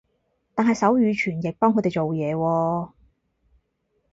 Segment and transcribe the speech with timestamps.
[0.55, 2.91] 但係手語傳譯幫佢哋做嘢喎